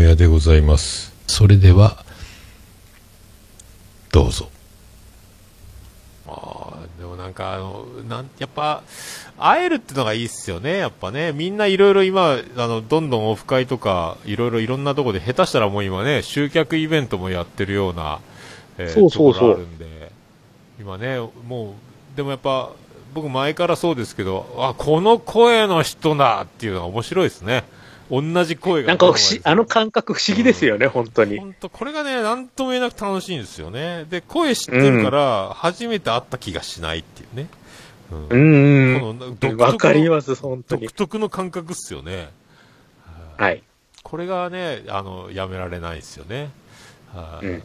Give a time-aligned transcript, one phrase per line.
[0.00, 1.12] もやでございます。
[1.26, 2.06] それでは、
[4.10, 4.48] どうぞ。
[6.26, 8.82] ああ、でもなんかあの、なん、やっぱ、
[9.38, 11.32] 会えるってのがいいっすよね、やっぱね。
[11.32, 18.20] みんないろいろ今、あの、どんどんオフ会とか、いろいろいろんなとこで、下手したらもう今ね、集客イベントもやってるような、
[18.78, 20.12] えーそうそうそうところあるんで、
[20.80, 21.74] 今ね、も
[22.14, 22.70] う、でもやっぱ、
[23.12, 27.64] 僕前からそうですけど、あ、この声の人だっていうのが面白いですね。
[28.10, 28.88] 同じ声が。
[28.88, 31.38] なんか不思あの感覚不思議ですよね、本当に。
[31.38, 34.04] 本当これがね、なんとも言えなく楽しいんですよね。
[34.10, 37.48] で、声知ってるから、初めて会った気がしないっていうね。
[38.10, 39.36] うんうんうん。
[39.36, 40.92] このわかります、本当に独。
[40.92, 42.30] 特の感覚っすよね。
[43.36, 43.62] はい。
[44.02, 46.50] これがね、あの、やめられないですよね。
[47.14, 47.62] はいうん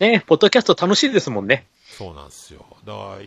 [0.00, 1.64] ね、ポッドキャスト楽しいですもんね。
[1.86, 2.64] そうなんですよ。
[2.84, 3.26] だから、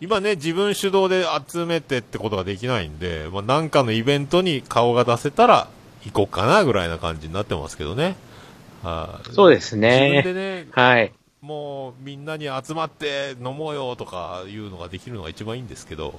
[0.00, 5.68] 今ね、自分主導で集めてってことができないんで、まあ、なんかのイベントに顔が出せたら
[6.04, 8.16] 行こうかなぐらいな感じになってますけどね。
[8.82, 10.22] はいそうです自分ね。
[10.22, 11.12] でね、はい。
[11.42, 16.18] もうみんなに集まって飲もうよとかいうのができるのが一番いいんですけど、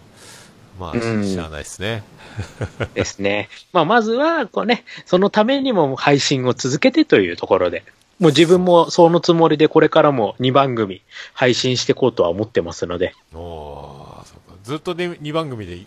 [0.79, 2.03] まあ、うんしゃあないですね。
[2.95, 3.49] ですね。
[3.73, 7.83] まあ、まずは、こうね、そのためにも配信を続けてというところで、
[8.19, 11.01] もう自分もそのつもりでこれからも2番組
[11.33, 13.13] 配信していこうとは思ってますので。
[13.33, 14.23] お
[14.63, 15.79] ずっとで2番組で。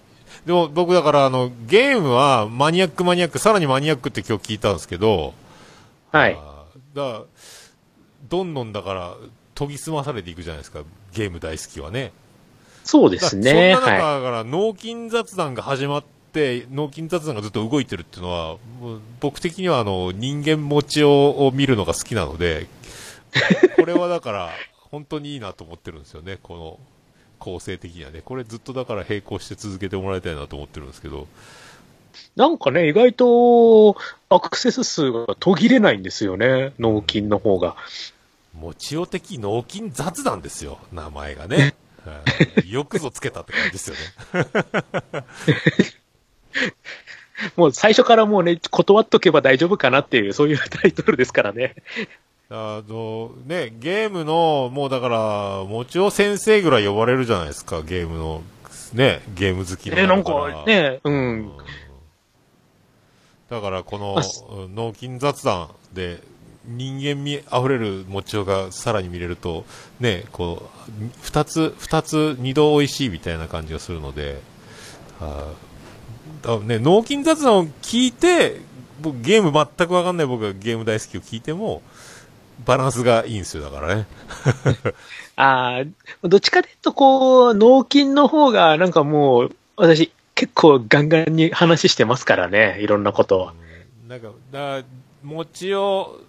[0.47, 5.33] でも僕だからあの、ゲームはマニアックマニアック、さらにマニアックって今日聞いたんですけど、
[6.13, 6.35] はい。
[6.95, 7.23] だから
[8.29, 9.15] どんどんだから
[9.55, 10.81] 研ぎ澄まされていくじゃないですか、
[11.13, 12.13] ゲーム大好きはね。
[12.85, 13.75] そうですね。
[13.75, 18.57] そんな中から、脳筋雑談が始まって、脳筋雑談がずっと動いてるっていうのは、
[19.21, 22.67] 僕的にはあの、人間持ちをを見るのが好きなので、
[23.77, 24.51] これはだから、
[24.91, 26.79] 本当にいいなと思ってるんですよね、この
[27.45, 28.23] 構成的にはね。
[28.25, 31.29] これずっとだから並行して続けてもらいたいなと思ってるんですけど、
[32.37, 32.41] い。
[32.41, 33.97] なんかね、意外と
[34.31, 36.73] アクセス数が途切れないんですよね。
[36.79, 37.77] 脳筋の方が。
[38.59, 41.75] 持ちよ的脳筋雑談ですよ、名前がね。
[42.05, 42.23] は
[42.65, 45.25] いよくぞつけたって感じですよね。
[47.57, 51.75] もう最初からもうね、断っとけば大丈夫かなっていう、そういうタイトルですからね。
[52.57, 58.43] あの、ね、ゲームの、もうだから、もちお先生ぐらい呼ばれるじゃないですか、ゲームの、
[58.93, 61.53] ね、ゲーム好きのね、なんかね、ううんん。
[63.51, 64.23] だから、この
[64.73, 66.23] 脳筋雑談で、
[66.67, 69.65] 人間味あふれるもちおがさらに見れると、
[70.01, 70.93] ね、こう、
[71.23, 74.41] 二つ、二つ、二度美味しいみたいな感じがするので、
[75.21, 78.61] あーだね、脳筋雑談を聞いて、
[79.03, 81.83] 僕ゲーム全くわかんない僕がゲーム大好きを聞いても、
[82.65, 84.07] バランスがいいんですよ、だからね。
[85.37, 85.83] あ
[86.23, 93.49] あ、どっちかというと、こう、脳筋の方が、なんかもう、私、結構ガンガンに話してますからね、いろんなことを。
[93.49, 93.65] うん
[94.09, 94.83] なんか、だ
[95.23, 96.21] もちお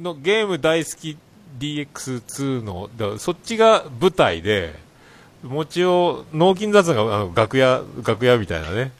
[0.00, 1.18] のゲーム大好き
[1.58, 4.74] DX2 の、だそっちが舞台で、
[5.42, 8.92] もちお、脳筋雑談があの楽屋、楽屋みたいなね。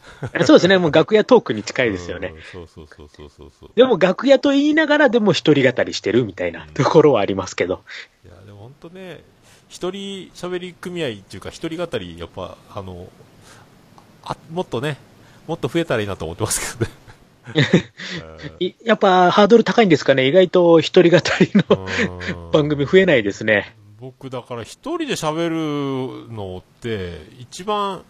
[0.44, 2.32] そうですね、もう楽屋トークに近いですよね。
[2.34, 2.42] うん。
[2.42, 3.70] そうそうそうそうそうそう。
[3.74, 7.82] でも楽屋と言いながら、でも一人語りしてるみたいなところはありますけど。
[8.24, 9.22] いや、でも本当ね、
[9.68, 13.08] 一人喋り組合っていうか、一人語り、やっぱ、あの、
[14.24, 14.98] あ、もっとね、
[15.46, 17.06] もっと増えたらいいなと思ってますけどね。
[18.58, 21.86] いやっぱハードル高いんですかね、意外と一人語りの
[22.34, 23.76] うん 番組増えないですね。
[23.98, 25.48] 僕だから一人で喋
[26.26, 28.02] るのって一番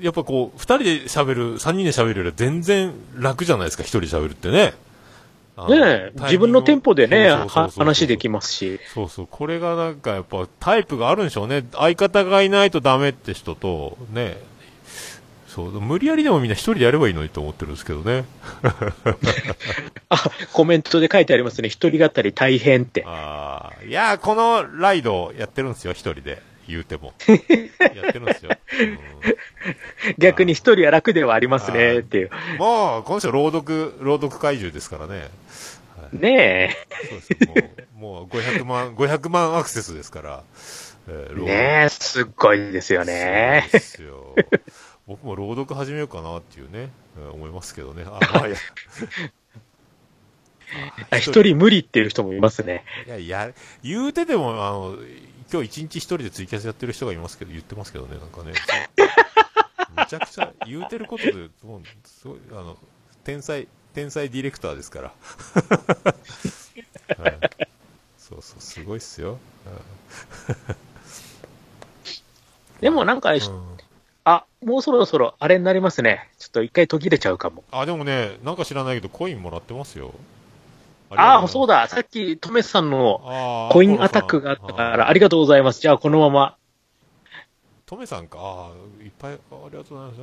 [0.00, 4.74] やっぱこう二人で喋る三人で喋るよりは全然楽じゃないですか一人で喋るってね。
[5.68, 8.78] ねえ、自分のテンポでね、話できますし。
[8.92, 11.64] そうそうこれがなんかやっぱタイプがあるんでしょうね。
[11.72, 14.36] 相方がいないとダメって人とね
[15.56, 18.26] そう無理やりでもみんな一人でやればいいのにと思ってるんですけどね
[20.10, 23.02] あ、コメントで書いてありますね、一人語り大変って。
[23.06, 28.50] ああいやこのライドやってるんですよ一人で言うても やってるんですよ、
[28.80, 28.98] うん
[30.18, 32.30] 逆に一人は楽ではありますね、っていう。
[32.58, 35.30] もう、この人朗読、朗読怪獣ですからね。
[36.12, 36.76] ね
[37.08, 40.42] そうですもう、もう500万、500万アクセスですから。
[41.08, 41.32] ええ。
[41.34, 43.72] ーねえ、すっごいですよねそう。
[43.72, 44.34] ですよ。
[45.06, 48.04] 僕も朗読始めようかなっていうね、えー思いますけどね。
[48.06, 48.56] あ、まあ、いや。
[51.10, 52.84] あ一人無理っていう人もいますね。
[53.06, 53.52] いや、いや、
[53.84, 54.96] 言うてでも、あの、
[55.52, 58.52] 今日一日一人でツイキャスやってる人がいますけど、言ってますけどね、なんかね。
[59.96, 61.32] めちゃくちゃ、言うてることで、
[61.62, 62.76] もう、すごい、あの、
[63.22, 65.14] 天才、天才ディレクターですから。
[67.22, 67.38] はい、
[68.18, 69.38] そうそう、すごいっすよ。
[72.80, 73.75] でもなんか、うん
[74.28, 76.28] あ、もうそろそろあれになりますね。
[76.38, 77.62] ちょっと一回途切れちゃうかも。
[77.70, 80.12] あ、でもね、なんか知らないけど、コインもらってますよ。
[81.10, 81.82] ああ、そうだ。
[81.82, 81.88] だ。
[81.88, 85.80] さっき、トメさんのコインアタックがあったから、ありがとうございます。
[85.80, 86.56] じゃあ、このまま。
[87.86, 88.38] トメさんか？
[88.40, 89.36] ああ、いっぱい、あ
[89.70, 90.20] りがとうございます。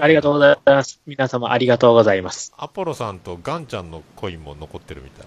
[0.00, 1.00] ありがとうございます。
[1.06, 2.52] 皆様、ありがとうございます。
[2.56, 5.26] アポロさんとガンちゃんのコインも残ってるみたい。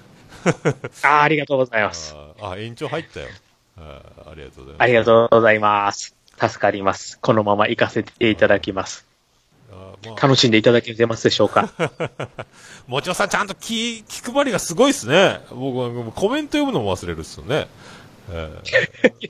[1.10, 2.14] ああ、ありがとうございます。
[2.18, 3.28] あーあ、延長入ったよ。
[3.78, 4.76] ありがとうございます。
[4.80, 6.21] ありがとうございます。
[6.42, 7.20] 助かります。
[7.20, 9.06] このまま行かせていただきます。
[9.72, 11.70] まあ楽しんでいただけてますでしょうか？
[12.88, 15.42] もちろんさん、ちゃんと気、気配りがすごいっすね。
[15.52, 17.68] 僕はもうコメント読むのも忘れるっすよね。
[18.32, 18.50] え
[19.22, 19.30] い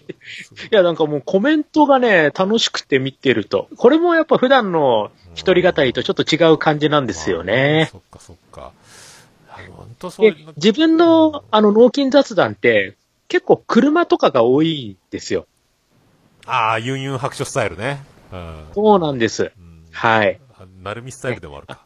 [0.71, 3.67] や、なんかもうコメントがね、楽しくて見てると。
[3.77, 7.89] これもやっぱ普段の一人語りとちょっと違う感じなんーですよね。
[7.91, 8.71] そっかそっか。
[9.47, 12.95] 本当そう自分のあの、脳筋雑談って
[13.27, 15.45] 結構車とかが多いんですよ。
[16.45, 18.03] ああ、ユンユン白書スタイルね。
[18.31, 18.65] うん。
[18.73, 19.51] そうなんです。
[19.57, 20.39] うんはい。
[20.57, 21.85] あなるみスタイルでもあるか。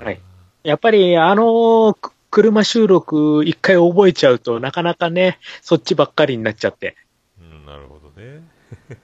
[0.00, 0.20] うんはい。
[0.62, 6.96] やっぱりあの、く車収録一回覚えちゃうとなかなかね、そっちばっかりになっちゃって。
[7.40, 8.42] うん、なるほどね。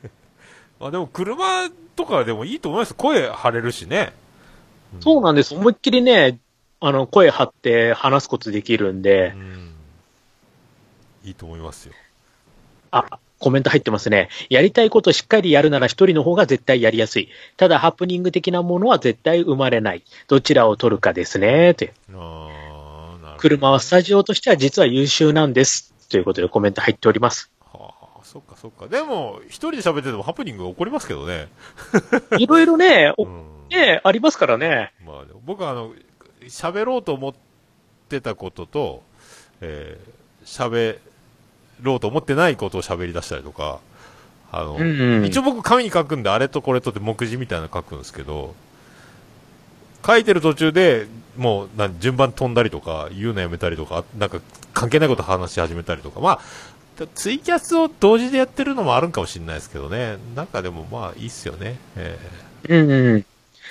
[0.80, 2.94] まあでも車とかでもいいと思います。
[2.94, 4.12] 声張れるしね。
[4.98, 5.54] そうなんです。
[5.54, 6.40] 思いっきりね、
[6.80, 9.74] あの、声張って話すことできるんでう、ん。
[11.22, 11.94] いいと思いますよ。
[12.90, 14.28] あ、コメント入ってますね。
[14.50, 17.28] やりたいことしっかりやるなら一人の方が絶対やりやすい。
[17.56, 20.04] ただ、ハプニング的なものは絶対生まれない。
[20.28, 21.74] どちらを取るかですね。
[21.74, 21.86] と。
[23.38, 25.94] 車はスタジオとしては実は優秀なんです。
[26.10, 27.50] ということでコメント入っております。
[27.72, 28.88] はあ、そっかそっか。
[28.88, 31.48] でも、一人で喋っててもハプニング起こりますけどね。
[32.38, 33.14] いろいろね。
[33.70, 34.92] ね、ありますからね。
[35.06, 35.94] まあ、僕はあの、
[36.42, 37.34] 喋ろうと思っ
[38.08, 39.02] てたことと、
[39.62, 40.98] えー、喋
[41.82, 43.80] ろうと思ってないことを喋り出したりとか、
[44.52, 48.54] あの、うんうん一応僕紙に書くんで、あれとこれとって目次みたいなの書くんですけど、
[50.06, 51.06] 書いてる途中で、
[51.36, 54.40] もう、なん順番飛んだりとか、言うのやめたりとか、なんか
[54.72, 56.40] 関係ないこと話し始めたりとか、まあ、
[57.14, 60.18] ツイキャスを同時でやってるのもあるんかもしれないですけどね。
[60.34, 61.78] なんかでもまあいいっすよね。
[61.96, 62.18] え
[62.68, 63.16] うんうん。
[63.16, 63.24] ー、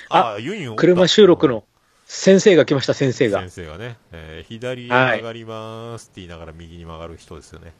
[0.08, 1.64] あユンユン車収録の
[2.12, 3.50] 先生が来ました、先生が先。
[3.50, 7.72] 生がね、えー左へ曲がりますって言いながら右に曲がる人ですよね。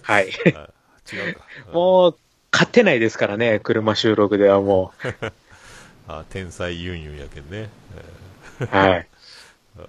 [0.00, 0.30] はい。
[0.56, 0.70] あ
[1.12, 1.46] 違うか。
[1.70, 2.16] もう、
[2.50, 4.92] 勝てないですからね、車収録ではも
[6.08, 7.68] あ天才ユンユンやけんね。
[8.70, 9.08] はい。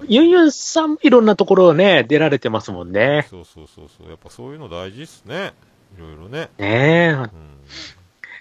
[0.09, 3.27] ユンユンさん、いろんなところね、出られてますもんーね。
[3.29, 4.09] そうそうそうそう。
[4.09, 5.53] やっぱそういうの大事っすね。
[5.97, 6.49] いろいろね。
[6.57, 7.09] ねえ。
[7.11, 7.29] うん。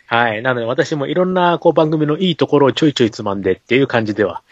[0.07, 0.43] はい。
[0.43, 4.43] なので私もいろんなこう番組のいいところをちょいちょいつまんでっていう感じでは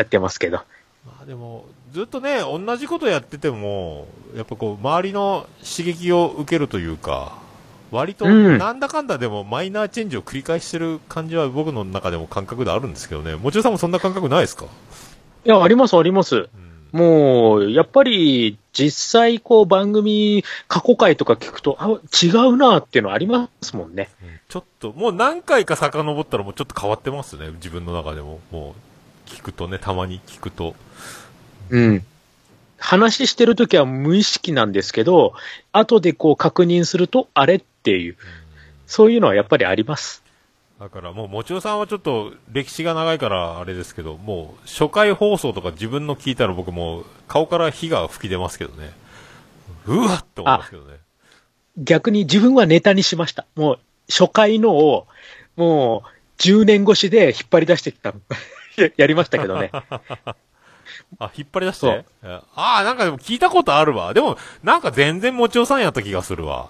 [0.00, 0.58] やってますけど。
[1.06, 7.38] まあでも、ずっとね、同じことやってても、やっぱこう、周りの刺激を受けるというか、
[7.90, 13.34] 割と、うんなんだかんだでもマイナーチェンジを繰り返してる感じは僕の中でも感覚であるんですけどね。
[13.36, 14.66] もちろんさんもそんな感覚ないですか？
[15.44, 16.36] いや、あります、あります。
[16.36, 16.98] うん。
[16.98, 21.88] もう、やっぱり、実際、こう、番組、過去回とか聞くと、あ、
[22.22, 24.10] 違うなっていうのありますもんね。
[24.22, 27.50] うんちょっと、もう何回か遡ったらもうちょっと変わってますね。
[27.52, 28.40] 自分の中でも。
[28.50, 28.89] もう、
[29.30, 30.74] 聞くとね、たまに聞くと。
[31.70, 32.04] うん。
[32.78, 35.34] 話してるときは無意識なんですけど、
[35.72, 38.16] 後でこう確認すると、あれっていう、
[38.86, 40.22] そういうのはやっぱりあります。
[40.80, 48.90] だからもう、もちろさんはちょっと歴史が長いからあれですけど、もう初回放送とか自分の聞いたら僕もう顔から火が吹き出ますけどね。
[49.86, 50.96] うわっと思いますけどね。
[51.76, 53.46] 逆に自分はネタにしました。
[53.56, 55.06] もう、初回のを、
[55.56, 58.14] もう、10年越しで引っ張り出してきた。
[58.82, 59.70] や やりましたけどね。
[61.18, 62.04] あ、引っ張り出して？
[62.24, 64.12] えああ、なんかでも聞いたことあるわ。
[64.14, 66.68] でも、なんか全然もちおさんやった気がするわ。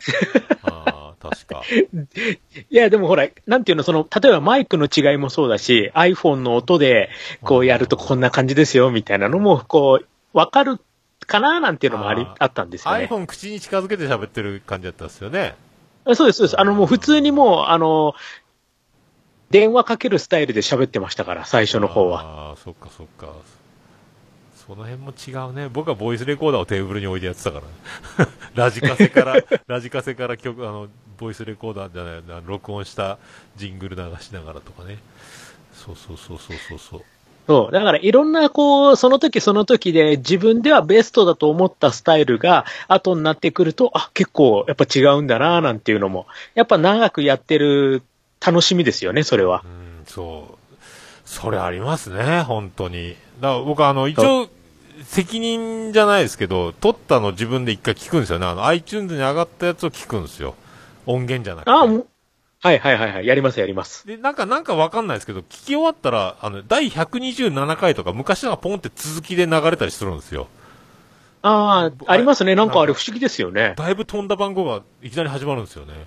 [0.64, 1.62] ああ、確か。
[2.70, 7.10] いや、でもほら、なんていうの、その、例えばマイクの違いもそうだし、iPhone の音で、
[7.42, 10.06] こうやるとこんな感じですよ、みたいなのも、こう、
[10.36, 10.80] わかる
[11.26, 13.08] かななんていうのもありあー、あったんですよね。
[13.10, 15.54] iPhone 口に近づけて喋ってる感じだったんですよね。
[16.14, 16.60] そうです、そうです。
[16.60, 18.14] あの、もう普通にもう、あの、
[19.52, 22.22] 電話かけるスタイルで喋ってましたから、最初の方は。
[22.22, 23.34] ああ、そっかそっか。
[24.54, 25.68] その辺も違うね。
[25.68, 27.60] 僕はボイスレコーダーをテーブルに置いてやってたか
[28.16, 29.36] ら、ね、 ラジカセから、
[29.68, 33.18] ラジカセから曲、あの、ボイスレコーダーじゃないな、録音した
[33.56, 34.98] ジングル流しながらとかね。
[35.74, 37.02] そうそうそうそうそうそう。
[37.46, 37.72] そう。
[37.72, 48.02] だから、いろんな、こう、その時その時で自分ではベストだと思ったスタイルが、後になってくると、あ、結構、やっぱ違うんだな、なんていうのも、やっぱ長くやってる
[48.44, 49.68] 楽しみですよね、それはう。
[49.68, 50.74] ん、そう。
[51.24, 53.16] それありますね、本当に。
[53.40, 54.48] だから僕あの、一応、
[55.04, 58.46] 責任じゃないですけど、撮ったの自分で一回聞くんですよね。
[58.46, 60.54] あの、iTunes に上がったやつを聞くんですよ。
[61.06, 61.70] 音源じゃなくて。
[61.70, 62.06] あ、もう
[62.60, 63.26] はいはいはいはい。
[63.26, 64.06] やりますやります。
[64.06, 70.46] で、なんか、なんかわかんないですけど、聞き終わったら、あの、第127回とか昔のがポンって続きで流れたりするんですよ。
[71.42, 72.54] ああ、ありますね。
[72.54, 73.74] なんかあれ不思議ですよね。
[73.76, 76.06] だいぶ飛んだ番号がいきなり始まるんですよね。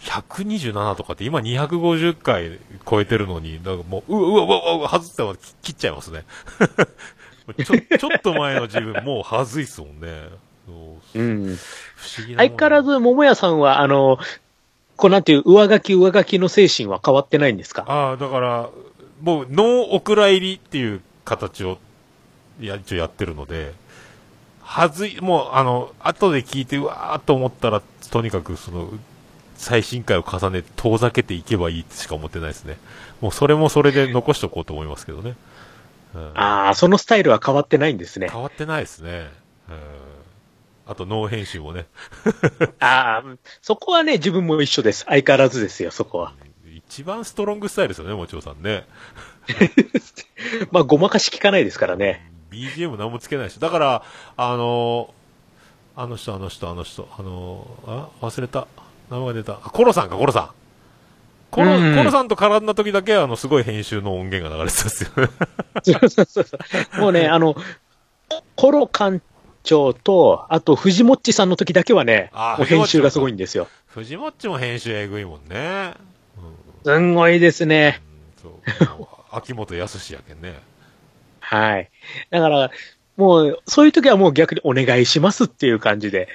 [0.00, 6.24] 127とかって今250回超えてるのに、なんかもう、うわうわうわ外ったら切っちゃいますね。
[7.64, 10.28] ちょ、ちょっと前の自分もうはずいっすもんね。
[10.66, 10.72] そ
[11.16, 11.56] ううん。
[11.94, 12.38] 不思議な。
[12.38, 14.18] 相変わらず、桃屋さんは、あの、
[14.96, 17.84] こうなんていう、上書き上書きの精神は変わってないんですか？
[17.86, 18.68] ああ、だから、
[19.22, 21.78] もう、ノーお蔵入りっていう形を、
[22.60, 23.72] や、一応やってるので、
[24.62, 28.88] はずい、もう、あの、後で聞いて、うわーっと思ったら、とにかく、その、
[29.56, 32.76] 最新回を重ね、遠ざけていけばいいってしか思ってないですね。
[33.20, 35.36] もう、それもそれで 残しておこうと思いますけどね。
[36.14, 38.28] うん、ああ、そのスタイルは変わってないんですね。
[38.30, 39.30] 変わってないですね。
[39.68, 39.76] うん。
[40.86, 41.86] あと、ノー編集もね。
[42.78, 45.04] ああ、そこはね、自分も一緒です。
[45.08, 46.32] 相変わらずですよ、そこは。
[46.64, 48.86] 一番ストロングスタイルですよね、もちろんさんね。
[50.70, 52.30] まあ、ごまかし聞かないですからね。
[52.50, 53.58] BGM 何もつけないし。
[53.58, 54.02] だから、
[54.36, 55.16] あのー
[55.98, 58.68] あの人、あの人、あの人、あのーあ、忘れた。
[59.10, 59.52] 名前が出た。
[59.54, 60.50] あ、コロさんか、コロさん。
[61.50, 65.28] コロ、うんコロさんと絡んだ時だけ、あの、すごい編集の音源が流れてたんですよね。
[65.82, 66.58] そうそうそうそ
[66.98, 67.00] う。
[67.00, 67.56] もうね、あの、
[68.56, 69.20] コロ館
[69.62, 73.68] 長と、あと、藤もっちさんの時だけはねもう編集がすごいんですよ。
[73.86, 75.94] 藤もっちも編集えぐいもんね。
[76.84, 78.00] すんごいですね。
[78.44, 78.50] うん、
[78.96, 80.60] そう秋元康やけんね。
[81.40, 81.90] はい。
[82.30, 82.70] だから、
[83.16, 86.28] もう、そういう時はもう逆にお願いしますっていう感じで、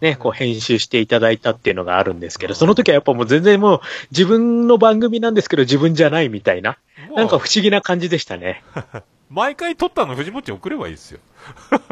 [0.00, 6.78] ね、こう編集していただいたっていうのがあるんですけど、その時はやっぱもう全然もう自分の番組なんですけど自分じゃないみたいな、
[7.14, 8.62] なんか不思議な感じでしたね。
[9.30, 11.20] 毎回撮ったの藤もっち送ればいいですよ。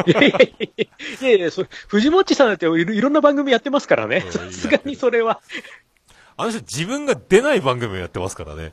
[0.07, 0.89] いやいやいやい
[1.21, 4.23] やいやそ藤もっちさんだっていろいろんな番組やってますからね。
[4.25, 5.41] うんさすがにそれは。
[6.39, 8.73] あの人自分が出ない番組をやってますからね。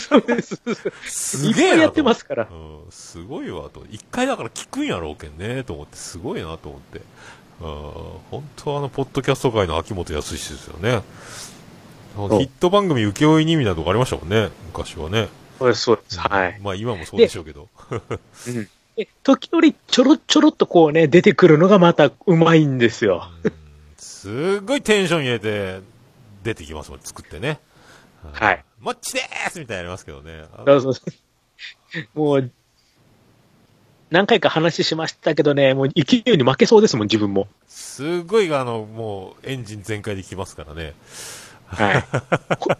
[0.00, 0.60] そうです。
[1.04, 2.48] すげえやってますから。
[2.50, 2.54] う
[2.88, 3.84] ん、すごいわと。
[3.88, 7.02] 一回だから聞くんやろうけんね、と思って、すごいなと思って。
[7.60, 7.68] うん、
[8.30, 11.02] 本当あの、ポッドキャスト界の秋元康ですよね。
[12.14, 15.28] ヒうット番組請負いにみたいなとこありましたもんね、昔はね。
[15.58, 16.18] そうです、そうです。
[16.20, 16.60] はい。
[16.62, 17.68] まあ今もそうでしょうけど。
[17.90, 23.28] うん で時折ちょろちょろっとこうね、出てくるのがまたうまいんですよ。
[23.42, 23.52] うん
[24.24, 25.80] すっごいテンション入れて、
[26.42, 27.60] 出てきますもん、作ってね。
[28.32, 28.64] はい。
[28.80, 30.44] もっちでーすみたいなのありますけどね。
[30.52, 31.02] あそうそうそ
[32.14, 32.50] うもう、
[34.14, 37.48] 何回か話しましたけどね、もう勢いに負けそうですもん、自分も。
[37.66, 40.94] すごい、あの、もう、エンジン全開できますからね。
[41.66, 42.04] はい。
[42.60, 42.76] こ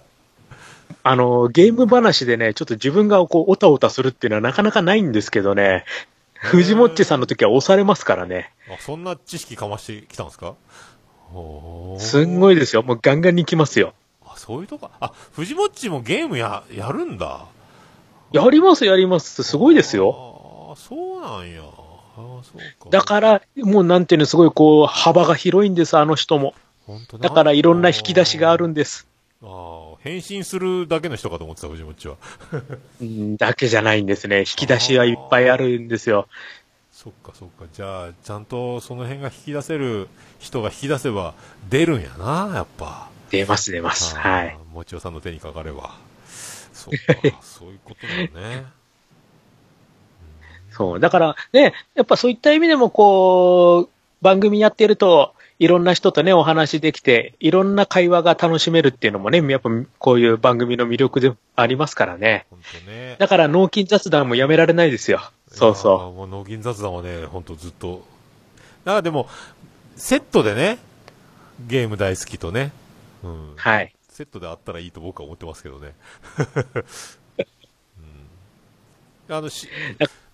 [1.03, 5.85] あの、ゲーム話でね、ちょっと自分がこう、おたおたするっていうのはなかなかないんですけどね、
[6.35, 8.53] 藤もっちさんの時は押されますからね。
[8.71, 10.55] あ、そんな知識かましてきたんですか？
[11.99, 12.85] すんごいですよ。
[12.85, 13.93] もうガンガンに来ますよ。
[14.25, 17.47] あ、そういうとこ、あ、藤もっちもゲームや、やるんだ。
[18.31, 19.43] やります、やります。
[19.43, 20.34] すごいですよ。
[20.77, 21.63] そうなんや。
[21.63, 21.65] あ
[22.17, 22.91] あ、そうか。
[22.91, 26.55] だから、もうなんていうの、すごいこう、幅が広いんです、あの人も。
[26.87, 29.07] 本当だからいろんな引き出しがあるんです。
[29.43, 29.47] あ
[29.95, 32.17] あ、変身するだけの人かと思ってた、藤もっちは。
[33.01, 34.41] うんだけじゃないんですね。
[34.41, 36.29] 引き出しはいっぱいあるんですよ。
[36.93, 37.67] そっかそっか。
[37.73, 41.35] じゃあ、ちゃんとその辺が引き出せる人が引き出せば
[41.69, 43.09] 出るんやな、やっぱ。
[43.31, 44.17] 出ます、出ます。
[44.17, 44.57] はい。。
[44.73, 45.97] もちおさんの手にかかれば。
[46.73, 48.67] そうか、 そういうことだよね。
[50.77, 51.01] そう。
[51.01, 53.91] だからね、やっぱそういった意味でもこう、
[54.23, 62.47] 番組やってると、いろんな人とね、お話できて、いろんな会話が楽しめるっていうのもね、やっぱこういう番組の魅力でありますからね。
[62.51, 63.17] 本当ね。
[63.19, 65.21] だから、脳筋雑談もやめられないですよ。
[65.49, 68.05] そうそーもう、脳筋雑談はね、本当ずっと。
[68.85, 69.29] だからでも、
[69.97, 70.79] セットでね、
[71.69, 72.73] ゲーム大好きとね、
[73.23, 73.55] うんう。。
[73.57, 73.95] はい。
[74.09, 75.95] セットであったらいいと僕は思ってますけどね。
[79.29, 79.69] うん、あのし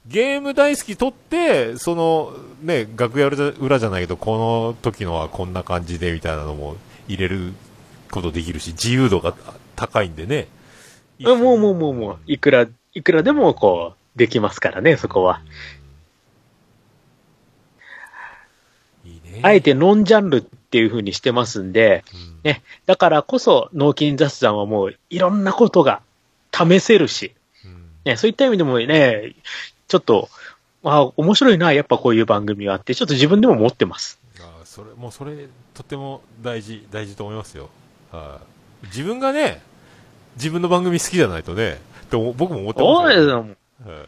[0.06, 6.76] ゲーム大好きとって、その、ね、楽屋裏裏じゃないけど、この時のはこんな感じでみたいなのも
[7.06, 7.52] 入れる
[8.10, 9.34] ことできるし、自由度が
[9.76, 10.48] 高いんでね。
[11.20, 15.42] もうもうもうもう、いくら、いくらでもこう、できますからね、そこは。
[19.04, 19.10] うん。
[19.10, 19.40] いいね。
[19.42, 26.00] あえてノンジャンルっていう風にしてますんで、うん、ね、だからこそ脳筋雑談はもういろんなことが
[26.52, 29.34] 試せるし、うんね、そういった意味でもね、
[29.90, 30.28] ちょっと、
[30.82, 34.20] まあ、面白いな、やっぱこういう番組はあって、ちょっと自分でも思ってます。
[34.38, 37.68] あーそれ、もうそれ、とても大事、大事と思いますよ。
[38.12, 38.40] は
[38.84, 38.86] い。
[38.86, 39.62] 自分がね、
[40.36, 42.98] 自分の番組好きじゃないとね、って思僕も思ってますよ。
[42.98, 43.92] そうですよ。
[43.92, 44.06] はい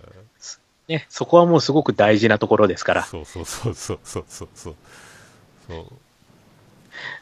[0.89, 3.03] ね、そこはもうすごく大事なところですから。
[3.05, 4.75] そうそうそうそうそうそうそう。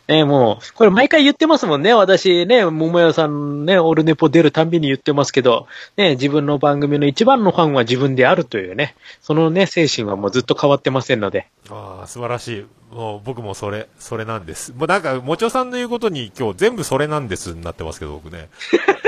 [0.08, 1.94] ね、もう、これ毎回言ってますもんね。
[1.94, 11.48] 私ね、桃屋さんね、オルネポ出るたんびに言ってますけど、ね、自分の番組の一番のファンは自分であるというね、そのね、精神はもうずっと変わってませんので。
[11.70, 12.66] ああ、素晴らしい。
[12.92, 14.72] もう僕もそれ、それなんです。
[14.72, 18.48] もうなんか、もちょさんの言うことに今日全部それなんですになってますけど、僕ね。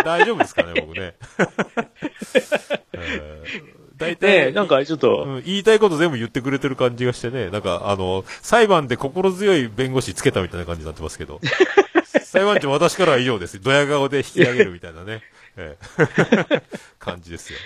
[0.04, 1.14] 大丈夫ですかね、僕ね。
[2.92, 11.40] えー大体、ね、なんかちょっと、うん、言いたいこと全部言ってくれてる感じがしてね、なんか、あの、裁判で心強い弁護士つけたみたいな感じになってますけど、
[12.24, 13.60] 裁判長私からは以上です。
[13.60, 15.22] ドヤ顔で引き上げるみたいなね、
[15.56, 16.62] ええ、
[16.98, 17.58] 感じですよ。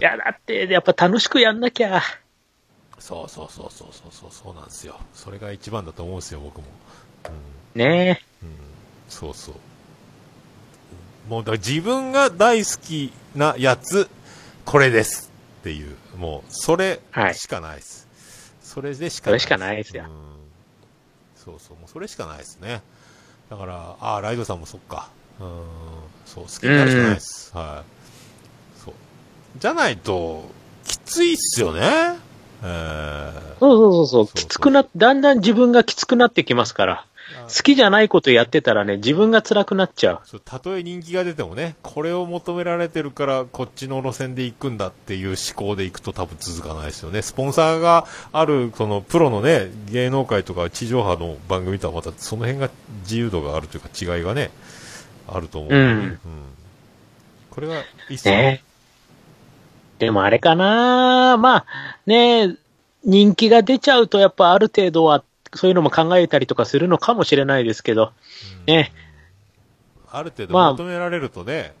[0.00, 2.02] いや、だって、やっぱ楽しくやんなきゃ。
[2.98, 4.98] そうそうそうそうそうそう、そうなんですよ。
[5.12, 6.64] それが一番だと思うんですよ、僕も。
[7.74, 8.50] ねうん、
[9.08, 9.54] そうそう。
[11.28, 14.08] もう、だ自分が大好きなやつ、
[14.64, 15.33] これです
[15.64, 18.06] っていう、もう、それはいしかないです。
[18.60, 20.10] それでしかそれしかないですようん
[21.36, 22.82] そうそう、もうそれしかないですね。
[23.48, 25.08] だから、ああ、ライドさんもそっか。
[25.40, 25.46] うん、
[26.26, 27.56] そう、好きになるしかないです。
[27.56, 28.80] はい。
[28.84, 28.94] そう。
[29.58, 30.50] じゃないと、
[30.84, 32.18] きついっすよね。
[32.62, 33.92] えーそうそう。
[33.92, 37.06] そうそうきつくな、だんだん自分がきつくなってきますから。
[37.48, 40.20] 好きじゃないことやってたらね、自分が辛くなっちゃう。
[40.24, 47.22] そうたとえ人気が出てもね、これを求められてるから、こっちの路線で行くんだっていう思考で行くと多分続かないですよね。
[47.22, 52.70] スポンサーがある、そのプロのね、芸能界とか地上波の番組とはまたその辺が
[53.02, 54.50] 自由度があるというか違いがね、
[55.28, 56.18] あると思う、うん
[57.50, 58.36] これがいいっすね。
[58.36, 58.64] ね
[60.00, 61.66] でもあれかなまあ、
[62.04, 62.56] ね
[63.04, 65.22] 人気が出ちゃうとやっぱある程度は、
[65.54, 68.12] そういうのも考えたりとかするのかもしれないですけど。
[68.66, 68.92] ね
[70.10, 71.74] ある程度まあ求められるとね、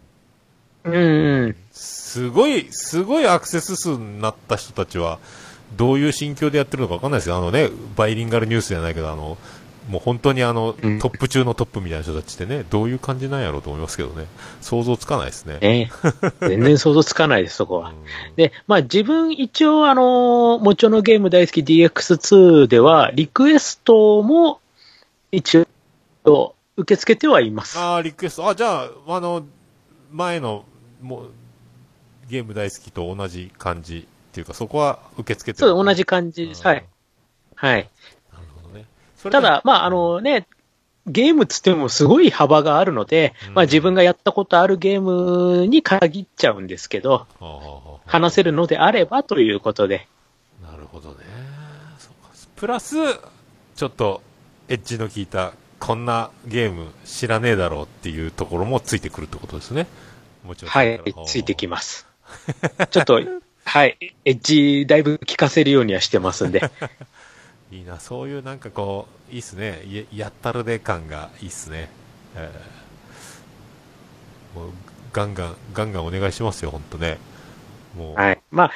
[0.84, 1.56] うんうん。
[1.72, 5.18] すごい、すごいアクセス数になった人たちは、
[5.76, 9.38] どういう心境でやってるのかわかんないですけど、あのね、バイリンガルニュースじゃないけど、あの、
[9.88, 14.26] もう本当にあの、うんトップ中のトップみたいな人たちってね、どういう感じなんやろうと思いますけどね、
[14.60, 15.58] 想像つかないですね。
[15.60, 15.90] ね
[16.40, 17.90] 全然想像つかないです、そこは。
[18.28, 24.60] うんで、まあ自分一応あの、もちろんのゲーム大好き DX2 では、リクエストも
[25.32, 25.66] 一
[26.24, 27.78] 応受け付けてはいます。
[27.78, 29.44] ああ、リクエスト、あ、じゃあ、あの、
[30.10, 30.64] 前の、
[31.02, 31.30] もう、
[32.28, 36.66] ゲーム大好きと同じ感じっていうか、そこは受け付けてるそう、同じ感じです。
[36.66, 36.84] はい。
[37.54, 37.90] はい。
[39.30, 40.46] ただ、まああのね、
[41.06, 50.06] ゲームつってもすごい幅があるので、うんまあ自分がやったことあるゲームに限っちゃうんですけど、はあはあはあ話せるのであればということで。
[50.62, 51.16] なるほどね。
[52.56, 52.96] プラス、
[53.76, 54.22] ちょっと、
[54.68, 59.86] エッジの効いた、こんなゲーム知らねえだろうっていうところもついてくるってことですね。
[60.44, 60.70] もちろん。
[60.70, 62.06] はい、ついてきます。
[62.90, 63.20] ちょっと、
[63.64, 66.70] はい、エッジだいぶ効かせるようにはしてますんで。
[67.74, 69.82] いいな、そういうなんかこう、いいっすね。
[70.12, 71.90] ややったるで感がいいっすね。
[72.36, 72.84] えー
[74.58, 74.70] もう、
[75.12, 77.18] ガンガン、ガンガンお願いしますよ、ほんとね。
[77.96, 78.40] もう、はい。
[78.52, 78.72] まあ、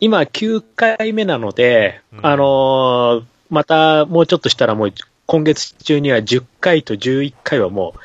[0.00, 4.92] 今9回目なので、うんあのーまたもうちょっとしたらもう
[5.24, 8.00] 今月中には10回と11回はもう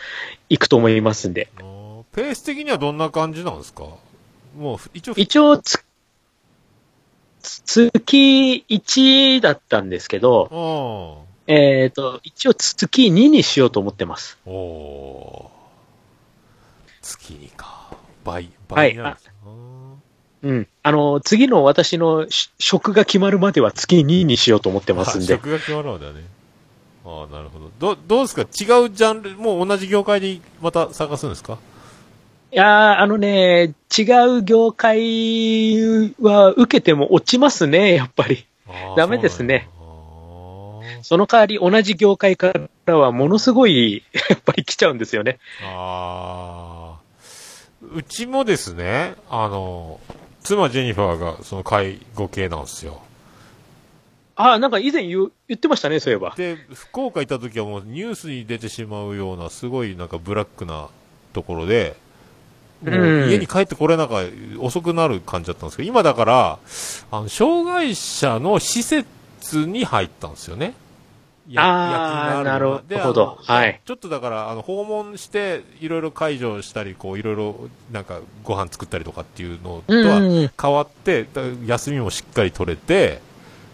[0.50, 1.50] 行くと思いますんで。
[2.14, 3.84] ペース的にはどんな感じなんですか？
[4.58, 5.62] もう、一応、一応
[7.44, 10.50] 月1だったんですけど、
[11.28, 14.38] あえっ、と、一応月2にしようと思ってます。
[14.48, 15.64] あ、おー
[17.02, 17.92] 月にか。
[18.24, 19.32] 倍、倍になるんですね
[20.44, 20.68] うん。
[20.84, 25.34] あの、次の私のし職が決まるまでは月2にしようと思ってますんで。
[25.34, 26.22] あ職が決まるのだね。
[27.06, 27.96] ああ、なるほど。
[27.96, 28.42] ど、どうですか？
[28.44, 31.58] 違うジャンル、もう同じ業界でまた探すんですか？
[32.54, 34.04] いやー、あのね、違
[34.38, 38.46] う業界は受けても落ちますね、やっぱり。
[38.68, 39.68] ああダメですね。
[41.02, 42.54] その代わり同じ業界か
[42.86, 45.40] らはものすごい、 やっぱり来ちゃうんですよね。
[45.64, 47.02] ああ。
[47.92, 50.00] うちもですね、あの、
[50.44, 53.02] 妻ジェニファーがその介護系なんですよ。
[54.36, 56.36] あ、なんか以前言う言ってましたね、そういえば。
[56.38, 60.90] で、福岡行った時はもうニュースに出てしまうようなすごいなんかブラックな
[61.34, 62.03] ところで、も
[62.86, 64.22] ううん家に帰ってこれなか
[64.60, 66.60] 遅くなる感じだったんですけど、今だから、
[67.12, 70.74] あの、障害者の施設に入ったんですよね。
[71.50, 72.70] やああなる
[73.04, 80.52] ほどはいちょっとだから、あの、訪問して、いろいろ介助したり、こう、いろいろ、なんか、ご飯作ったりとかっていうのとはうん。
[80.60, 83.20] 変わって、だ休みもしっかり取れて、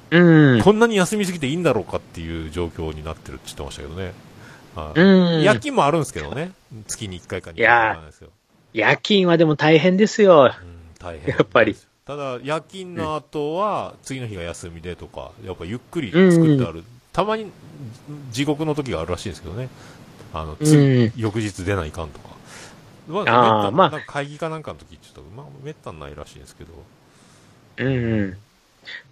[0.09, 0.61] うん。
[0.61, 4.13] こんなに休みすぎていいんだろうかっていう状況になってるって言ってましたけどね。
[4.75, 5.43] はいうん。
[5.43, 6.51] 夜勤もあるんですけどね。
[6.87, 8.29] 月に1回か2回いやーなんですよ。
[8.73, 10.53] 夜勤はでも大変ですよ。
[10.61, 11.35] うん、大変。
[11.35, 11.75] やっぱり。
[12.05, 16.83] ただ、夜勤の後は、次の日が休みでとか、やっぱゆっくり作ってある。
[17.13, 17.51] たまに
[18.31, 19.69] 地獄の時があるらしいんですけどね。
[20.33, 21.13] あの、うつん。
[21.15, 22.29] 翌日出ないかんとか。
[23.07, 26.73] まあーめったまあ会議かなんかの時、ちょっと、まあ、めったにないらしいんですけど。
[27.77, 28.37] うんうん。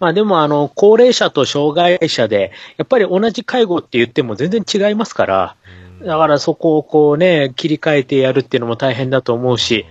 [0.00, 9.84] まあでも、あの、高齢者と障害者で、やっぱり同じ介護って言っても全然違いますから、うんだからそこをこうね、切り替えてやるっていうのも大変だと思うし、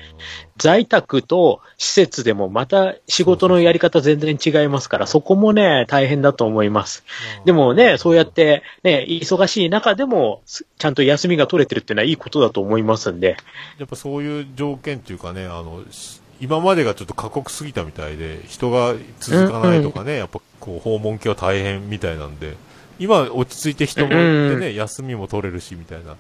[0.58, 7.04] 在宅と施設でもまた仕事のやり方全然違いますから、そこもね、大変だと思います。
[7.46, 13.38] でもね、そうやっ、てね、忙しい中でも、すちゃんと休みが取れてるっていうのはいいことだと思いますんで、
[13.78, 22.56] やっぱそういう条件っていうかね、あの、し今までがちょっと過酷すぎたみたいで、人が続かないとかね、やっぱこう訪問系は大変みたいなんで、
[23.00, 26.16] 今落ち着いて人もいてね、休みも取れるしみたいな、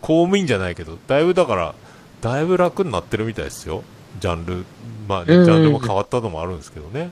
[0.00, 1.74] 公務員じゃないけど、だいぶだから、
[2.20, 3.82] だいぶ楽になってるみたいですよ。
[4.20, 4.64] ジャンル、
[5.08, 7.10] まあね、うんジャンルも変わったのもあるんですけどね。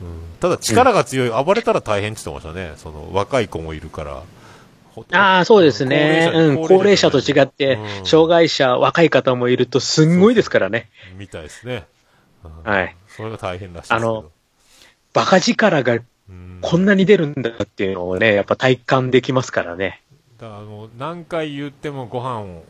[0.00, 2.74] うん、ただ力が強い、暴れたら大変って言ってましたね。
[2.76, 4.22] その若い子もいるから。
[4.94, 6.30] ほああ、そうですね。
[6.32, 10.88] うん、高齢者と違って、うん障害者、若い方もいるとすんごいですからね。
[11.16, 11.84] みたいですね。
[12.44, 12.96] うんはい。
[13.08, 13.92] それが大変らしい。
[13.92, 14.26] あの
[15.12, 16.04] バカ力がうん
[16.60, 20.02] こんなに出るんだっていうのをね、やっぱ体感できますからね。
[20.38, 22.64] だからあの何回言ってもご飯を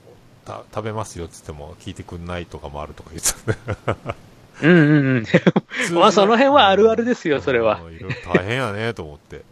[0.45, 3.35] た食べますよっつっても聞いてくんないとかもあるとか言って
[3.75, 4.15] たね。
[4.63, 5.25] うんうんうん。
[5.95, 9.43] まあその辺はあるあるですよそれはうんいろいろ大変やねと思って、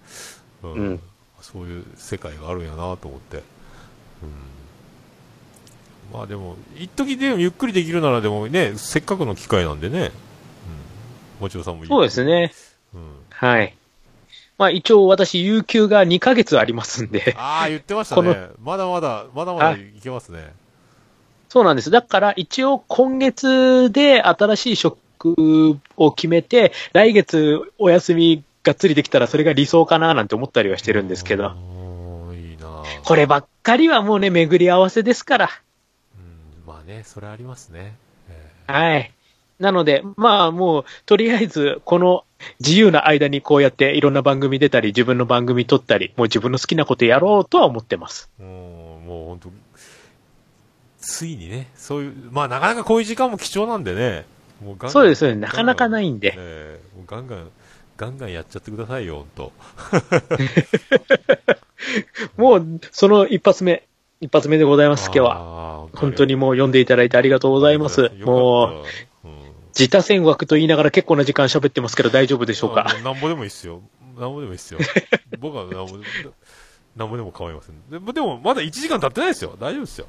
[0.62, 1.00] うんうん
[1.42, 3.36] そういう世界があるんやなと思って。
[3.36, 3.42] うん
[6.12, 10.12] まあでも、一時でゆっくりできるならでもね、せっかくの機会なんでね、
[11.38, 11.88] うん、もちろさんもいい。
[11.88, 12.52] そうですね。
[12.94, 13.00] うん。
[13.30, 13.76] はい。
[14.58, 17.34] まあ一応私、有給が2ヶ月ありますんで。
[17.38, 18.48] ああ、言ってましたね。
[18.62, 20.52] まだまだ、まだまだいけますね。
[21.48, 21.90] そうなんです。
[21.90, 31.54] だから一応今月で新しい職を決めて、来月お休みがっつりできたらそれが理想かななんて思ったりはしてるんですけど。
[32.34, 35.50] いいなこればっかりはもうね、巡り合わせですから。
[36.16, 37.94] うん、まあね、それありますね。
[38.28, 39.12] えはい。
[39.58, 42.24] なので、まあもう、とりあえず、この
[42.60, 48.30] 自由な間にこうやっていろんな番組出たり、自分の番組撮ったり、もう自分の好きなことやろうとは思ってます。
[48.38, 49.50] う、もう本当
[51.00, 54.26] ついにね、そういう、まあなかなかこういう時間も貴重なんでね、
[54.62, 56.34] もうガンガンそうですね、なかなかないんで。
[56.36, 57.50] ええもうガンガン、
[57.96, 59.52] ガンガンやっちゃってくださいよ、本
[62.36, 63.84] もう、その一発目、
[64.20, 65.18] 一発目でございます、当。
[65.18, 65.56] 今日は。
[65.84, 68.10] は本当にもう読んでいただいてありがとうございます。
[68.22, 68.84] もう、
[69.78, 72.84] 自他戦枠と言いながら結構な時間喋ってますけど大丈夫でしょうか？
[73.04, 73.82] なんぼでもいいっすよ。
[74.18, 74.80] なんぼでもいいっすよ。
[75.38, 76.04] 僕はなんぼで
[76.96, 77.74] なんぼでも構いません。
[77.90, 79.56] でも、でもまだ1時間経ってないですよ。
[79.60, 80.06] 大丈夫ですよ。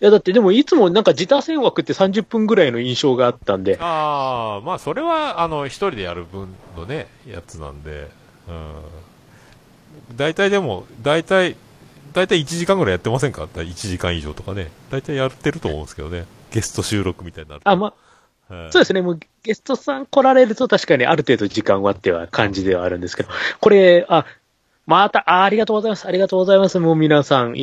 [0.00, 8.10] いや、だってでもいつもなんか自他戦枠って30分ぐらいの印象があったんで、ああ、まあそれは、あの、一人でやる分のね、やつなんで、
[8.48, 8.72] うん。
[10.16, 11.56] 大体でも、大体、
[12.12, 14.72] 大体1時間ぐらいやってませんか ?1 時間以上とかね。
[14.90, 16.26] 大体やってると思うんですけどね。
[16.50, 17.70] ゲスト収録みたいになると。
[17.70, 17.94] あ、まあ、
[18.48, 23.28] はいそうですね、もうゲストさん来られると確かにある程度時間はあっては感じではあるんですけど、
[23.60, 24.24] これ、あ、
[24.88, 26.08] また、あありがとうございます。
[26.08, 26.78] ありがとうございます。
[26.78, 27.54] もう皆さん。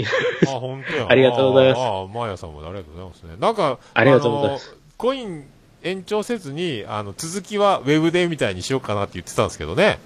[0.46, 1.08] あ、本当や。
[1.10, 3.36] ありがとうございますああ、マーヤさんもありがとうございますね。
[3.40, 4.76] なんか、ありがとうございます。
[4.96, 5.44] コイン
[5.82, 9.98] 延長せずに、あの、続きはウェブでみたいにしようかなって言ってたんですけどね。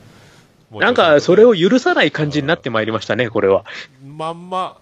[0.72, 3.66] なんか、それを許さない感じになってまいりましたね、これは。
[4.02, 4.78] まんま、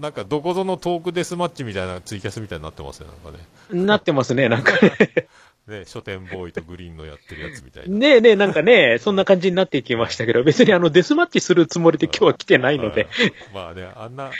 [0.00, 3.44] なんかどこぞのトークデスマッチみたいなツイキャスみたいになってますよ、なんかね。
[3.72, 5.28] なってますね、なんかね。
[5.66, 7.96] ね、書店ボーイとグリーンのやってるやつみたいな。
[7.96, 13.06] ねえねえ、なんかね、そんな感じになっていきましたけど、別にあの、デスマッチするつもりで今日は来てないので、
[13.54, 14.32] まあね、あんな、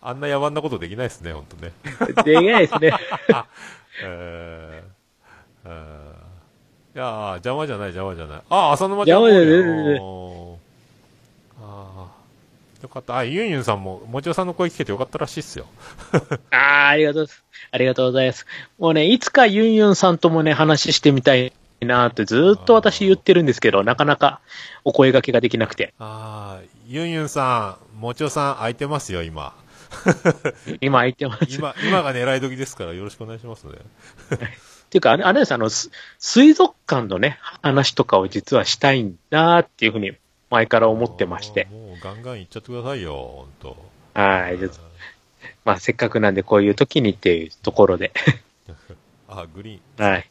[0.00, 1.72] あんな野蛮なことできないですね、ほんとね。
[2.24, 2.92] できないですね。
[4.02, 8.42] えー、えー、いやー邪魔じゃない、邪魔じゃない。
[8.48, 9.60] あー、浅沼ちゃん邪魔じゃ
[9.92, 10.00] ない
[12.82, 13.18] よかった。
[13.18, 15.66] あ、ユンユンさんも、もちおさんの声聞けてよかったらしいっすよ。
[16.50, 17.44] ああ、ありがとうございます。
[17.72, 18.46] ありがとうございます。
[18.78, 24.40] もうね、いつかユンユンさんともね、話してみたいなってずーっと私言ってるんですけど、なかなか
[24.84, 25.94] お声掛けができなくて。
[25.98, 29.54] あー、ユンユンさん、もちおさん空いてますよ、今。
[30.80, 31.46] 今空いてます。
[31.48, 33.72] 今、今が狙い時ですからよろしくお願いしますね。
[34.30, 40.12] っていうか、あれです、あの、す水族館のね、話とかを実はしたいなっていうふうに
[40.50, 41.68] 前から思ってまして。
[41.70, 43.76] もうガンガン行っちゃってくださいよ、ほんと。
[44.14, 44.58] はい。
[44.58, 44.80] ちょっと
[45.64, 48.12] まあ、せっかくなんでこういう時にっていうところで。
[49.28, 50.10] あ、グリーン。
[50.10, 50.30] はい。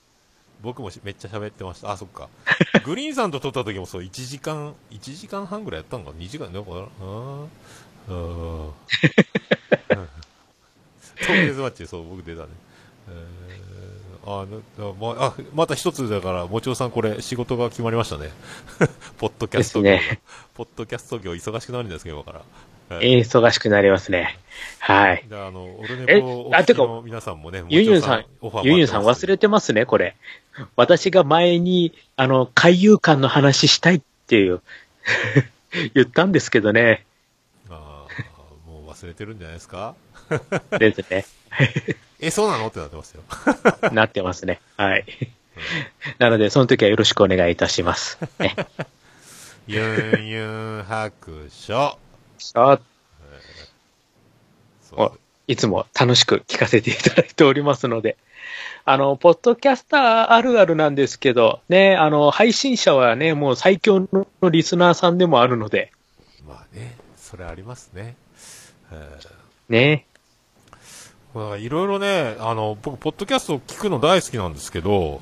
[0.61, 1.91] 僕もしめっちゃ喋ってました。
[1.91, 2.27] あ、そっか。
[2.83, 7.47] グリーンさんと撮った時もそう、1時間、1時間半ぐらいやったんか ?2 時間、どこだあー
[8.09, 8.71] あー。
[11.19, 12.49] トークデスマッチ、そう、僕出たね。
[13.07, 13.15] えー、
[14.31, 18.29] あなまあ、あ、また一つだから、もちおさんこれ仕事が決まりましたね。
[19.17, 20.21] ポッドキャスト業、ね
[20.53, 22.31] ポッドキャスト業忙しくなるんですけど、今か
[22.89, 22.95] ら。
[22.95, 24.39] はいえー忙しくなりますね。
[24.79, 25.23] はい。
[25.27, 26.43] じゃあ、あの、オルネえポ
[26.87, 30.15] の皆さんもね、ユンユンさんオファーユンユンさん忘れてますね、これ。
[30.75, 34.61] 私が前に、あの、海遊館の話したいっていう、
[35.93, 37.05] 言ったんですけどね。
[37.69, 39.95] あーもう忘れてるんじゃないですか？
[40.79, 41.25] ですね。
[42.21, 42.67] え、そうなの？
[42.67, 43.23] ってなってますよ。
[43.91, 44.59] なってますね。
[44.77, 45.05] はい。
[46.17, 48.17] なので、その時はよろしくお願いいたします。
[48.39, 48.55] ね、
[49.67, 50.43] ユンユ
[50.81, 51.97] ン白書。
[52.55, 52.79] あ
[54.89, 58.17] そうおいつも楽しく聞かせていただいておりますので。
[58.85, 65.91] あの、ポッドキャスターあるあるなんですけど、ね、あの、配信者はね、もう最強のリスナーさんでもあるので、
[66.47, 68.15] まあね、それありますね。
[68.91, 69.29] えー
[69.69, 70.05] ね。
[71.33, 75.21] まあいろいろね、あの、僕、ポッドキャストを聞くの大好きなんですけど、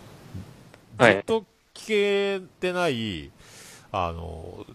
[0.98, 3.30] はいずっと聞けてない、
[3.92, 4.66] あの、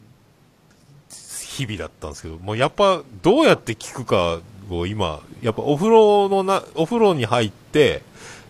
[1.11, 4.41] 日々だったんですけど、もうやっぱ、どうやって聞くか
[4.71, 8.03] を今、やっぱお風呂のな、お風呂に入って、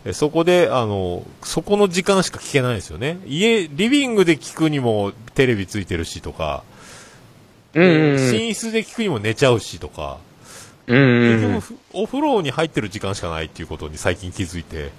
[0.04, 3.18] えそこで、あの、そこの時間しか聞けないんですよね。
[3.26, 6.64] 家、リビングで聞くにもテレビついてるしとか、
[7.74, 8.32] うんうんうん。
[8.32, 10.18] 寝室で聞くにも寝ちゃうしとか、
[10.86, 14.90] 結うん局ふお風呂に入ってる時間しかないっていうことに最近気づいて、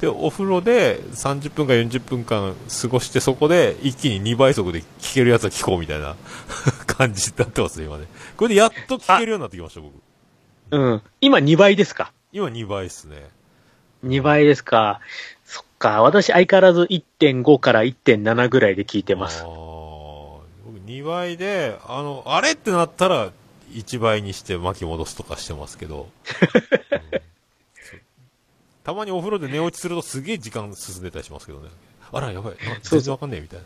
[0.00, 6.16] で、お風呂で30分か40分間過ごして、そこで一気に2倍速で聞けるやつは聞こうみたいな
[6.86, 8.06] 感じになってますね、今ね。
[8.36, 9.92] これでやっと聞けるようになってきました、僕。
[10.72, 11.02] うん。
[11.20, 12.12] 今2倍ですか？
[12.32, 13.28] 今2倍ですね。
[14.04, 15.00] 2倍ですか。
[15.44, 16.02] そっか。
[16.02, 19.48] 私相変わらず1.5から1.7ぐらいで聞いてますあー。
[20.66, 23.30] 僕2倍で、あの、あれってなったら
[23.72, 26.08] 1倍にして巻き戻すとかしてますけど。
[26.90, 27.22] うん
[28.84, 31.68] たまにお風呂で寝落ちするとすげえ時間進んでたりしますけどね。
[32.10, 32.54] あら、やばい。
[32.82, 33.64] 全然わかんねえみたいな。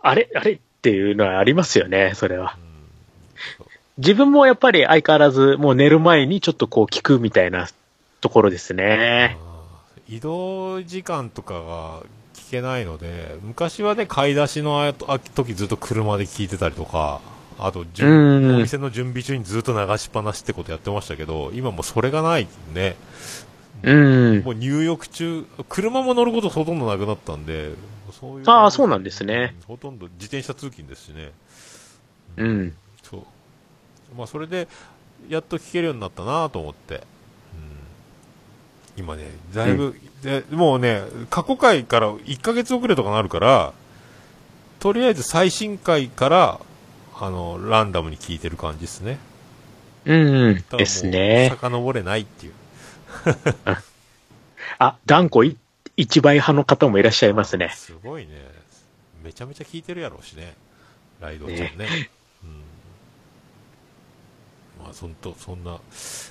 [0.00, 0.30] あれ？
[0.32, 2.56] あれっていうのはありますよね、それは。
[3.98, 7.68] 自分もやっぱり相変わらずもう寝る前にちょっとこう聞くみたいな
[8.20, 9.36] ところですね。
[10.08, 12.00] 移動時間とかが
[12.34, 17.20] 聞けないので、昔はね、買い出しのああ時ずっと車で聞いてたりとか、
[17.58, 22.96] あと、んお店の準備中にずっと流しっぱなしってことやってましたけど、今もうそれがないんで、
[23.82, 23.92] う
[24.40, 24.42] ん。
[24.42, 27.72] もう入浴中、車も乗ることほとんどなくなったんで、
[28.18, 31.32] そういうああそうなんですねうんほとんど自転車通勤ですしね。
[32.36, 32.76] うん。
[33.02, 33.22] そう。
[34.16, 34.68] まあ、それで、
[35.28, 36.96] やっと聞けるようになったなと思って。
[36.96, 37.02] うん、
[38.96, 43.72] 今ね、だいぶ、で、もうね、過去回から1ヶ月遅れとかなるから、
[44.80, 46.60] とりあえず最新回から、
[47.18, 49.18] あの、ランダムに聞いてる感じですね。
[50.04, 50.64] うん。
[50.72, 51.48] うですね。
[51.50, 52.52] 遡れないっていう。
[54.78, 55.56] あ、断固い
[55.96, 57.70] 一倍派の方もいらっしゃいますね。
[57.74, 58.32] すごいね。
[59.22, 60.54] めちゃめちゃ聞いてるやろうしね。
[61.20, 62.10] ライドちゃんね。
[62.42, 62.50] うん。
[64.84, 65.76] まあ、そんと、そんな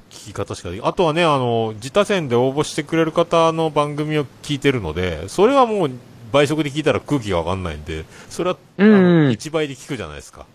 [0.10, 5.92] 聞き方しかできあとはね、あの、自他戦で応募してくれる方の番組を聞いてるので、それはもう
[6.32, 10.46] 倍速で聞いたら空気がわかんないんで、それは、あうんの1倍で聞くじゃないですか。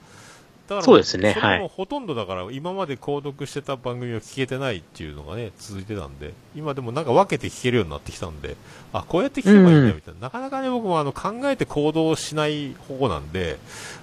[0.69, 1.69] だからもそうですねはい。
[1.69, 8.55] ほとんどだから、今まで購読してた番組を聞けてないっていうのがね、続いてたんで、今でもなんか分けて聞けるようになってきたんで、
[8.93, 10.21] あ、こうやって聞けばいいんだみたいな。
[10.21, 13.59] なかなかね、僕もあの、考えて行動しない方なんで、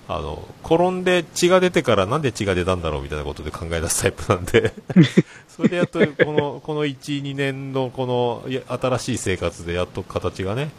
[0.08, 4.74] あの、転んで血が出てからなんで血が出たんだろうみたいなことで考え出すタイプなんで、
[5.48, 10.72] それでやっとこの、この1、2年のこの新しい生活でやっと形がね、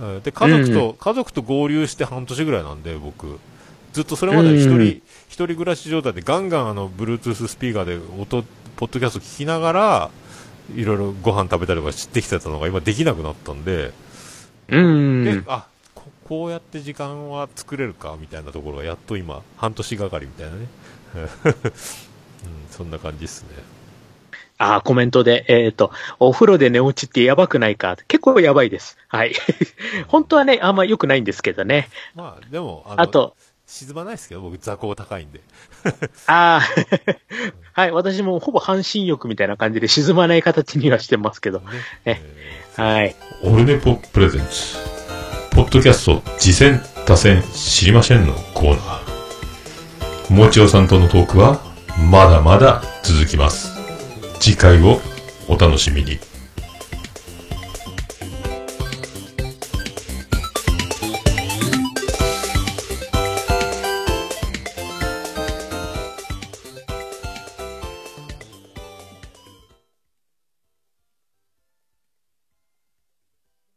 [0.00, 3.38] うんで、家族と、家族と合流して半年ぐらいなんで、僕、
[3.96, 8.42] ずっとそれまで一人、うん一人暮らし状態でガンガンあの、Bluetooth スピーカーで音、
[8.76, 10.10] ポッドキャスト聞きながら、
[10.74, 13.92] いろいろご飯食べたりとか知ってきてたのが今できなくなったんで、
[14.68, 15.24] うん。
[15.24, 20.66] で、あこ、こうやって時間は作れるかみたいなところがやっと今、半年がかりみたいなね。
[21.14, 21.30] うん、
[22.70, 23.48] そんな感じですね。
[24.58, 27.96] あ、コメントで、えっ、と、お風呂で寝落ちってやばくないか？
[28.08, 28.96] 結構やばいです。
[29.08, 29.34] はい。
[30.08, 31.88] 本当はね、あんま良くないんですけどね。
[32.14, 35.40] まあ、でも、あと、沈まないですけど、僕、座高高いんで。
[36.26, 36.62] ああ、
[37.80, 41.58] はい、私もほぼ半身浴みたいな感じで沈まない形にはしてますけど。
[41.58, 41.66] ね。
[42.04, 42.20] え
[42.76, 43.16] えはい。
[43.42, 44.76] ーオルネポプレゼンツ。
[45.50, 50.34] ポッドキャスト、次戦、多戦、知りませんのコーナー。
[50.34, 51.60] もちおさんとのトークは、
[52.10, 53.72] まだまだ続きます。
[54.38, 55.00] 次回を
[55.48, 56.18] お楽しみに。